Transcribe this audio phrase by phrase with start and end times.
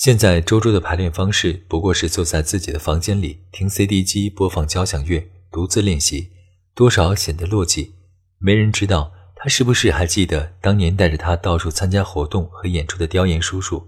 [0.00, 5.22] 现在周周的排练方式不过是坐在自己的房间里听 CD 机播放交响乐，
[5.52, 6.30] 独自练习，
[6.74, 7.90] 多少显得落寂。
[8.38, 13.86] 没人知道他是不是还记得当年带着他到处参加活动和演出的刁岩叔叔。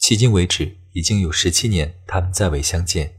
[0.00, 3.14] 迄今为止，已经有十七年，他们再未相见。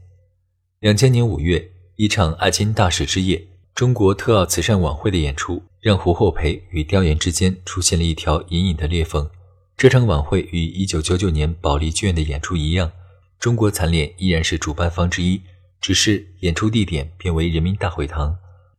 [0.80, 3.46] 两千年五月，一场爱情大使之夜——
[3.76, 9.28] 中国特奥慈善晚会的演出，让胡厚培与刁岩之间出现了一条隐隐的裂缝。
[9.76, 12.92] 这场晚会与1999年保利剧院的演出一样，
[13.38, 15.42] 中国残联依然是主办方之一，
[15.80, 18.38] 只是演出地点变为人民大会堂。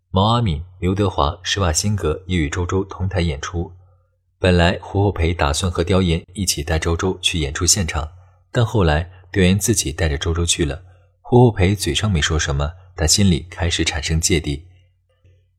[0.09, 3.72] 毛阿敏、刘德华、施瓦辛格也与周周同台演出。
[4.39, 8.09] 本来胡厚培打算和刁岩一起带周周去演出现场，
[8.52, 10.81] 但后来刁岩自己带着周周去了。
[11.22, 14.66] 胡厚培嘴上没说什么，但心里开始产生芥蒂。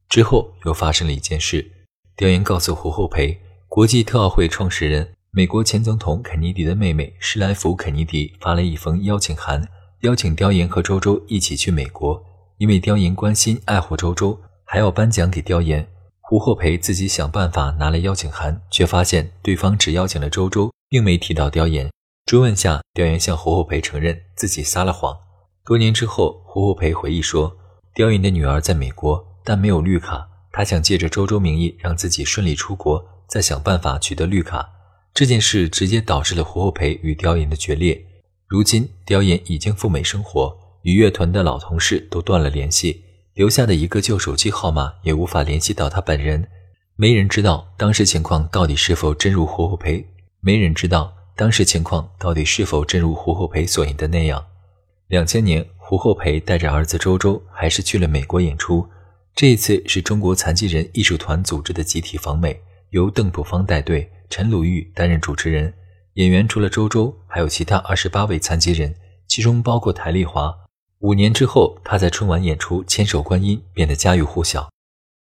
[0.08, 1.70] 之后又发生了一件事，
[2.16, 3.38] 刁岩告诉胡厚培，
[3.68, 5.15] 国际特奥会创始人。
[5.30, 9.68] 美国前总统肯尼迪的妹妹施莱弗·肯尼迪发了一封邀请函，
[10.00, 12.22] 邀请刁岩和周周一起去美国。
[12.58, 15.86] 因为刁岩关心爱护周周，还要颁奖给刁岩。
[16.22, 21.90] 胡厚培自己想办法拿了邀请函，却发现对方只邀请了周周，并没提到刁岩。
[22.24, 25.14] 追问下，刁岩向胡厚培承认自己撒了谎。
[25.66, 27.54] 多年之后，胡厚培回忆说，
[27.94, 34.66] 刁岩的女儿在美国，但没有绿卡，他想借着周周名义让自己顺利出国，再想办法取得绿卡。
[35.16, 37.98] 这件事直接导致了胡厚培与刁岩的决裂。
[38.46, 46.46] 如今，刁岩已经赴美生活，与乐团的老同事都断了联系，留下的一个旧手机号码也无法联系到他本人。
[46.96, 50.06] 没人知道当时情况到底是否真如胡厚培，
[50.42, 54.44] 没人知道当时情况到底是否真如胡厚培所言的那样。
[55.08, 58.86] 两千年，胡厚培带着儿子周周还是去了美国演出，
[59.34, 62.60] 这一次是中国残疾人艺术团组织的集体访美，
[62.90, 64.10] 由邓普方带队。
[64.28, 65.72] 陈鲁豫担任主持人，
[66.14, 68.94] 演员除了周周，还有其他二十八位残疾人，
[69.26, 70.54] 其中包括台丽华。
[71.00, 74.70] 五年之后，他在春晚演出《千手观音》，变得家喻户晓。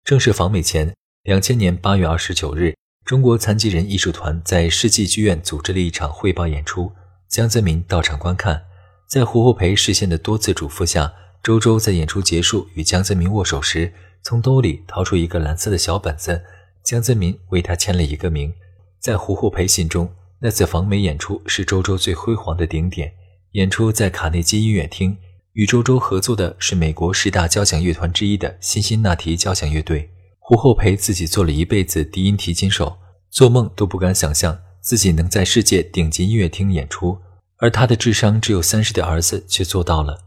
[0.04, 2.76] 正式访美前，两千年八月二十九日，
[3.06, 6.92] 中国残疾人艺术团在世纪剧院组织了一场汇报演出，
[7.30, 8.66] 江泽民到场观看。
[9.08, 16.44] 在胡厚培视线的多次嘱咐下，周周在演出结束与江泽民握手时，从兜里掏出一个蓝色的小本子，
[16.84, 18.54] 江泽民为他签了一个名。
[19.02, 23.12] 在胡厚培心中，那次访美演出是周周最辉煌的顶点。
[23.54, 25.18] 演出在卡内基音乐厅，
[25.54, 30.08] 与周周合作的是美国十大交响乐团之一的辛辛那提交响乐队。
[30.38, 33.00] 胡厚培自己做了一辈子低音提琴手，
[33.32, 37.18] 做梦都不敢想象自己能在世界顶级音乐厅演出。
[37.58, 40.20] 而他的智商只有三十的儿子却做到了。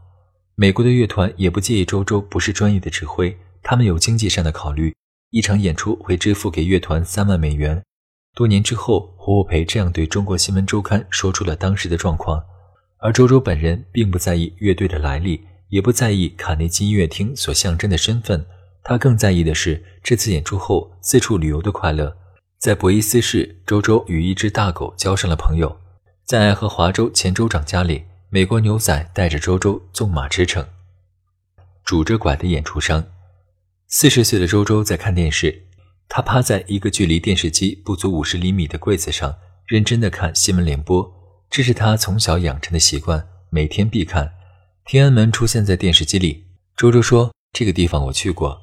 [0.57, 4.93] 美国的乐团也不介意周周不是专业的指挥，他们有经济上的考虑，
[5.31, 7.81] 一场演出会支付给乐团三万美元。
[8.35, 12.43] 多年之后，胡厚培这样对中国新闻周刊说出了当时的状况，
[12.99, 18.45] 而周周本人并不在意乐队的来历，也不在意卡内基音乐厅所象征的身份，
[18.83, 22.17] 他更在意的是这次演出后四处旅游的快乐。
[22.59, 25.69] 在博伊斯市，周周与一只大狗交上了朋友；
[26.25, 30.67] 在爱荷华州前州长家里，美国牛仔带着周周纵马驰骋。
[31.85, 33.05] 拄着拐的演出商，
[33.87, 35.67] 四十岁的周周在看电视。
[36.17, 39.35] 他趴在一个距离电视机不足五十厘米的柜子上，
[39.67, 41.13] 认真地看新闻联播。
[41.51, 44.33] 这是他从小养成的习惯，每天必看。
[44.87, 46.45] 天安门出现在电视机里。
[46.77, 48.61] 周周说：“这个地方我去过。”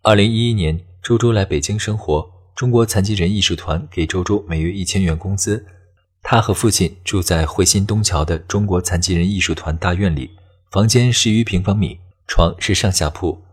[0.00, 2.26] 二零一一年，周周来北京生活，
[2.56, 5.66] 中国残疾人艺术团给周周每月一千元工资。
[6.22, 10.30] 他和父亲住在惠新东桥的中国残疾人艺术团大院里，
[10.70, 13.44] 房间十余平方米，床是上下铺。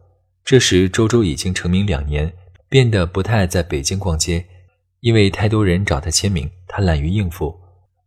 [0.46, 2.32] 这时，周周已经成名两年。
[2.72, 4.46] 变得不太在北京逛街，
[5.02, 7.54] 因为太多人找他签名，他懒于应付。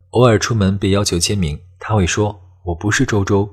[0.09, 3.47] 偶尔出门被要求签名，他会说：“我不是周周。”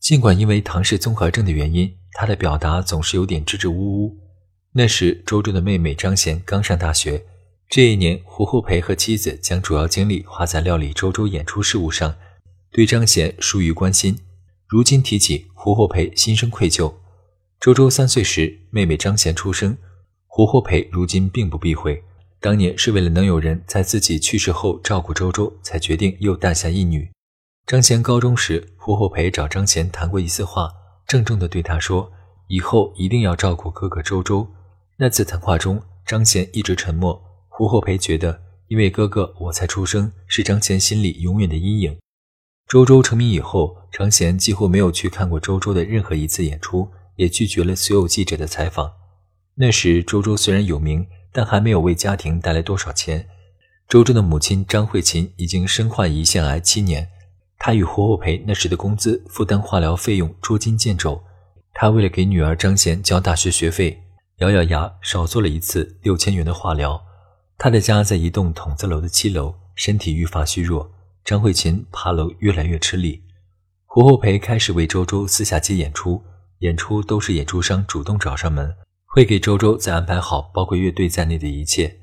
[0.00, 4.16] 尽管因为唐氏综合症的原因，他的表达总是有点支支吾吾。
[4.72, 7.22] 那时，周周的妹妹张贤刚上大学。
[7.68, 12.14] 这一年，胡厚培和妻子将主要精力花在料理周周演出事务上，
[12.72, 14.18] 对张贤疏于关心。
[14.66, 16.94] 如今提起胡厚培，心生愧疚。
[17.60, 19.76] 周周三岁时，妹妹张贤出生。
[20.36, 22.04] 胡厚培如今并不避讳，
[22.42, 27.10] 当年是为了能有人在自己去世后照顾周周，才决定又诞下一女。
[27.66, 30.68] 张贤高中时，胡厚培找张贤谈过一次话，
[31.08, 32.12] 郑重地对他说
[32.48, 34.46] ：“以后一定要照顾哥哥周周。”
[35.00, 37.18] 那次谈话中，张贤一直沉默。
[37.48, 41.96] 胡厚培觉得，因为哥哥我才出生，是张贤心里永远的阴影。
[42.68, 48.92] 周周成名以后，张贤几乎没有去看过周周的任何一次演出，也拒绝了所有记者的采访。
[49.58, 53.26] 那时，周周虽然有名，但还没有为家庭带来多少钱。
[53.88, 57.08] 周周的母亲张慧琴已经身患胰腺癌七年。
[57.58, 61.22] 她与胡厚培那时的工资负担化疗费用捉襟见肘，
[61.72, 64.02] 他为了给女儿张贤交大学学费，
[64.40, 67.02] 咬咬牙少做了一次六千元的化疗。
[67.56, 70.92] 他的家在一栋筒子楼的七楼，身体愈发虚弱，
[71.24, 73.22] 张慧琴爬楼越来越吃力。
[73.86, 76.22] 胡厚培开始为周周私下接演出，
[76.58, 78.76] 演出都是演出商主动找上门，
[79.16, 81.96] 会给周周再安排好包括乐队在内的一切。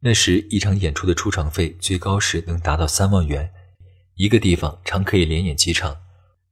[0.00, 3.50] 那时一场演出的出场费最高时能达到三万元。
[4.16, 5.96] 一个地方常可以连演几场。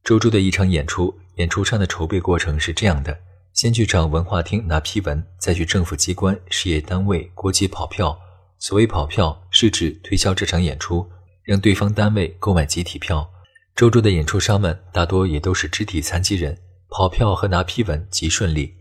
[0.02, 3.14] 周周的一场演出，演出商的筹备过程是这样的：
[3.52, 8.18] 先去找文化厅拿批文，再去政府机关、事业单位、国企跑票。
[8.58, 11.06] 所谓跑票，是指推销这场演出，
[11.42, 13.30] 让对方单位购买集体票。
[13.74, 16.56] 周周的演出商们大多也都是肢体残疾人，
[16.88, 18.75] 跑票和拿批文极顺利。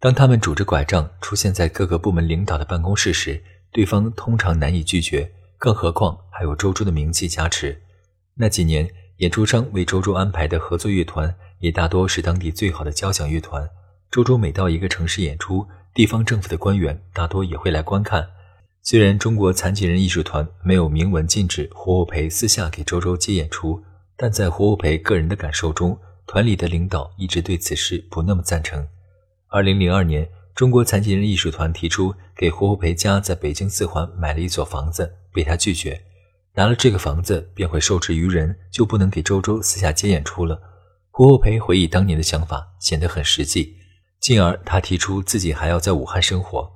[0.00, 3.42] 当他们拄着拐杖出现在各个部门领导的办公室时，
[3.72, 7.82] 对方通常难以拒绝，更何况还有周周的名气加持。
[8.34, 13.68] 那几年，演出商为周周安排的合作乐团也大多是当地最好的交响乐团。
[14.08, 18.28] 周周每到一个城市演出，地方政府的官员大多也会来观看。
[18.82, 23.82] 虽然中国残疾人艺术团没有明文禁止胡厚培私下给周周接演出，
[24.16, 28.86] 但在胡厚培个人的感受中，团里的领导一直对此事不那么赞成。
[29.50, 35.98] 二零零二年，中国残疾人艺术团提出给胡厚培家在北京四环买了一所房子，被他拒绝。
[36.54, 40.60] 拿了这个房子便会受制于人，就不能给周周私下接演出了。
[41.10, 43.74] 胡厚培回忆当年的想法，显得很实际。
[44.20, 46.70] 进而他提出自己还要在武汉生活。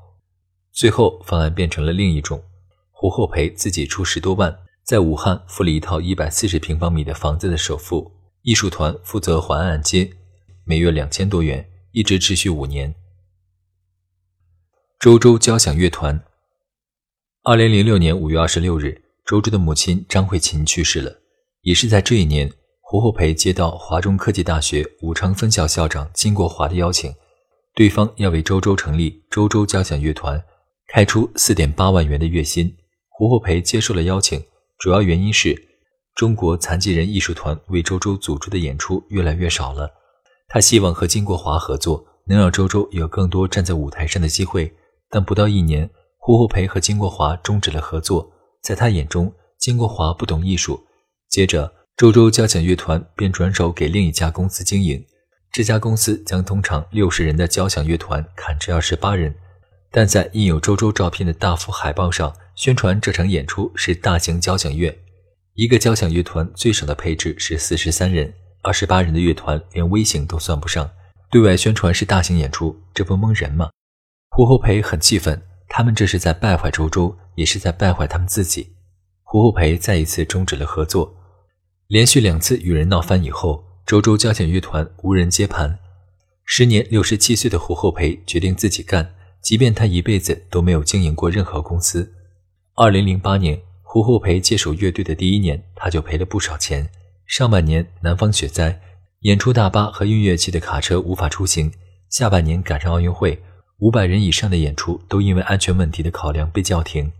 [0.72, 2.42] 最后方案变成了另一种：
[2.90, 10.10] 胡厚培自己出十多万，在武汉付了一套一百四十平方米的房子的首付，艺术团负责还按揭，
[10.64, 12.94] 每月两千多元，一直持续五年。
[14.98, 16.24] 周周交响乐团，
[17.42, 19.02] 二零零六年五月二十六日。
[19.24, 21.20] 周周的母亲张慧琴去世了，
[21.60, 27.14] 也是在这一年，胡厚培接到华中科技大学武昌分校校长金国华的邀请，
[27.74, 30.42] 对方要为周周成立周周交响乐团，
[30.88, 32.76] 开出四点八万元的月薪。
[33.10, 34.44] 胡厚培接受了邀请，
[34.78, 35.56] 主要原因是
[36.16, 39.88] 中国残疾人艺术团为周周组织的演出越来越少了，
[40.52, 44.70] 他希望和金国华合作，能让周周有更多站在舞台上的机会。
[45.08, 45.88] 但不到一年，
[46.18, 48.30] 胡厚培和金国华终止了合作。
[48.62, 50.78] 在他眼中，金国华不懂艺术。
[51.30, 55.02] 接着，周周交响乐团便转手给另一家公司经营。
[55.50, 59.34] 这家公司将通常六十人的交响乐团砍至二十八人，
[59.90, 64.94] 但在印有周周照片的大幅海报上宣传这场演出是大型交响乐。
[65.54, 70.88] 一个交响乐团最少的配置是四十三人，二十八人的乐团连微型都算不上。
[71.30, 73.70] 对外宣传是大型演出，这不蒙人吗？
[74.30, 75.42] 胡厚培很气愤。
[75.68, 78.74] 他们这是在败坏周周，也是在败坏他们自己。
[79.22, 81.16] 胡厚培再一次终止了合作，
[81.86, 85.78] 连续两次与人闹翻以后，周周交响乐团无人接盘。
[86.44, 92.12] 时年六十七岁的胡厚培决定自己干，即便他一辈子都没有经营过任何公司。
[92.74, 96.86] 二零零八年，胡厚培接手乐队的第一年，他就赔了不少钱。
[97.32, 98.78] 上半年南方雪灾，
[99.20, 101.70] 演出大巴和运乐器的卡车无法出行；
[102.10, 103.42] 下半年赶上奥运会。
[103.78, 107.10] 五百人以上的演出都因为安全问题的考量被叫停。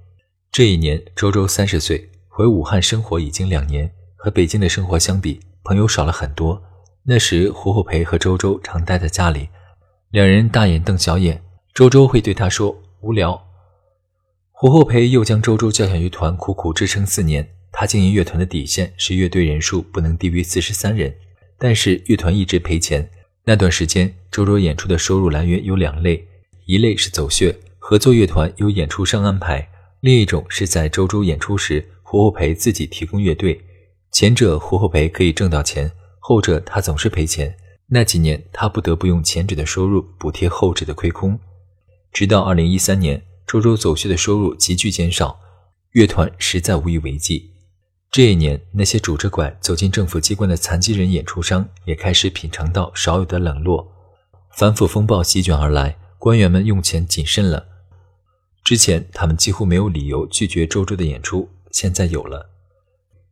[0.51, 6.63] 这一年，周周三十岁，回武汉生活已经两年，和北京的生活相比，朋友少了很多。
[7.05, 9.49] 那时，胡厚培和周周常待在家里，
[10.11, 11.43] 两人大眼瞪小眼。
[11.73, 13.43] 周周会对他说：“无聊。”
[14.53, 17.49] 胡厚培又将周周交响乐团苦苦支撑四年。
[17.73, 21.13] 他经营乐团的底线是乐队人数不能低于四十三人，
[21.59, 23.11] 但是乐团一直赔钱。
[23.45, 26.25] 那段时间，周周演出的收入来源有两类。
[26.67, 29.67] 一类是走穴，合作乐团由演出商安排；
[30.01, 33.61] 另一种是在周周演出时，胡厚培自己提供乐队。
[34.13, 37.57] 前者胡厚培可以挣到钱，后者他总是赔钱。
[37.89, 41.39] 那几年，他不得不用前者的收入补贴后者的亏空。
[42.13, 45.41] 直到二零一三年，周周走穴的收入急剧减少，
[45.93, 47.52] 乐团实在无以为继。
[48.13, 53.91] 这一年，那些拄着拐走进政府机关的残疾人演出商也开始品尝到少有的冷落，
[54.51, 55.97] 反腐风暴席卷而来。
[56.19, 57.67] 官员们用钱谨慎了，
[58.63, 62.51] 之前他们几乎没有理由拒绝周周的演出，现在有了。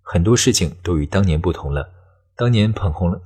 [0.00, 1.90] 很多事情都与当年不同了。
[2.34, 3.20] 当年捧红了，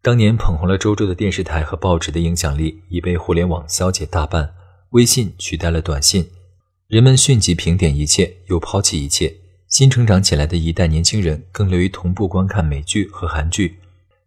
[0.00, 4.54] 当年捧红了周周的电视台和报纸的影响力已被互联网消解大半，
[4.92, 6.30] 微信取代了短信，
[6.88, 9.36] 人们迅即评点一切，又抛弃一切。
[9.76, 13.78] 新成长起来的一代年轻人更乐于同步观看美剧和韩剧。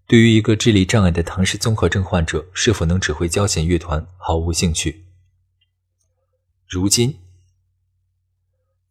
[0.06, 5.06] 对于一个智力障碍的唐氏综合症患者，是否能指挥交响乐团毫无兴趣。
[6.68, 7.16] 如今，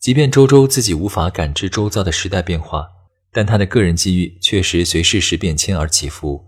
[0.00, 2.88] 即便周周自己无法感知周遭的时代变化，
[3.30, 6.44] 但他的个人机遇确实随事实变迁而起伏。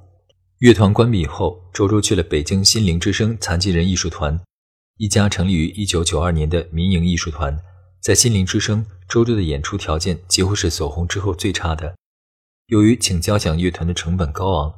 [0.59, 4.41] 乐团关闭以后，周周去了北京心灵之声残疾人艺术团，
[4.97, 7.57] 一家成立于1992年的民营艺术团。
[8.01, 11.95] 在心灵之声，周周的演出条件几乎是走红之后最差的。
[12.69, 14.75] 由于请交响乐团的成本高昂，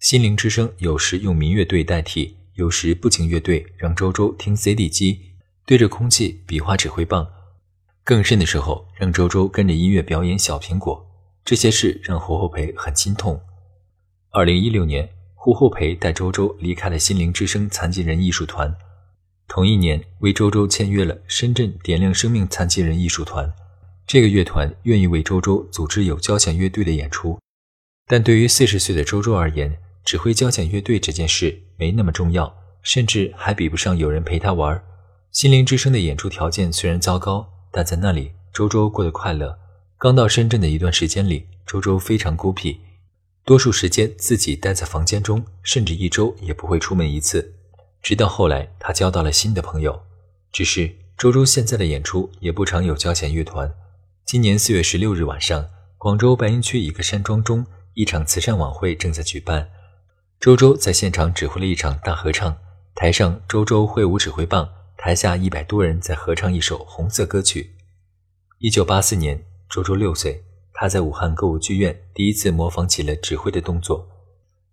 [0.00, 5.20] 心灵之声有时用民乐队代替，有时不请乐队，让周周听 CD 机，
[5.64, 7.30] 对着空气比划指挥棒，
[8.02, 11.06] 更甚的时候让周周跟着音乐表演小苹果。
[11.44, 13.40] 这些事让胡厚培很心痛。
[14.30, 18.74] 二零一六年，胡厚培带周周离开了心灵之声残疾人艺术团，
[19.46, 23.52] 同一年为周周签约了深圳点亮生命残疾人艺术团。
[24.06, 27.38] 这个乐团愿意为周周组织有交响乐队的演出，
[28.06, 34.82] 但对于四十岁的周周而言，指挥交响乐队这件事没那么重要，甚至还比不上有人陪他玩。
[35.30, 39.58] 心灵之声的演出条件虽然糟糕，但在那里，周周过得快乐。
[39.96, 42.80] 刚到深圳的一段时间里，周周非常孤僻，
[43.44, 47.54] 多数时间自己待在房间中，甚至一周也不会出门一次。
[48.04, 49.98] 直到后来，他交到了新的朋友。
[50.52, 53.74] 只是周周现在的演出也不常有交响乐团。
[54.26, 59.70] 今年四月十六日晚上，广州白云区一个山庄中，一场慈善晚会正在举办。
[60.38, 62.58] 周周在现场指挥了一场大合唱，
[62.94, 67.74] 台上周周挥舞指挥棒，台下一百多人在合唱一首红色歌曲。
[68.58, 70.44] 一九八四年，周周六岁，
[70.74, 74.06] 他在武汉歌舞剧院第一次模仿起了指挥的动作。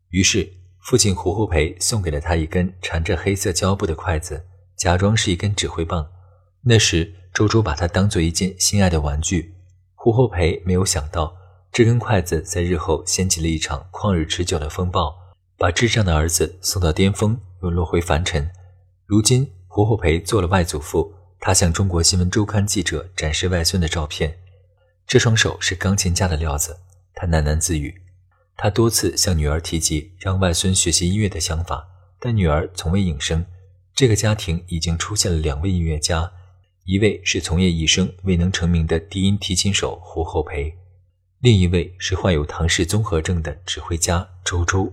[0.09, 4.45] 于是，父亲胡厚培送给了他一根缠着黑色胶布的筷子，
[4.75, 6.07] 假装是一根指挥棒。
[6.63, 7.15] 那时。
[7.33, 9.55] 周周把它当做一件心爱的玩具。
[9.95, 11.33] 胡厚培没有想到，
[11.71, 15.15] 这根筷子在日后掀起了一场旷日持久的风暴，
[15.57, 18.51] 把智障的儿子送到巅峰，又落回凡尘。
[19.05, 24.37] 如今，胡厚培做了外祖父，他向中国新闻周刊记者展示外孙的照片。
[25.07, 26.77] 这双手是钢琴家的料子，
[27.13, 28.01] 他喃喃自语。
[28.57, 31.87] 他多次向女儿提及让外孙学习音乐的想法，
[32.19, 33.45] 但女儿从未应声。
[33.95, 36.31] 这个家庭已经出现了两位音乐家。
[36.85, 40.75] 一位是从业一生未能成名的低音提琴手胡厚培，
[41.39, 44.91] 另一位是患有唐氏综合症的指挥家周周。